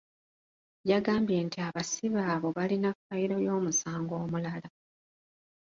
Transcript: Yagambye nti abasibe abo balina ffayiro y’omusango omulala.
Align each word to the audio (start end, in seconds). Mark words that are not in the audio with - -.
Yagambye 0.91 1.37
nti 1.47 1.57
abasibe 1.67 2.19
abo 2.33 2.47
balina 2.57 2.89
ffayiro 2.95 3.35
y’omusango 3.45 4.13
omulala. 4.23 4.69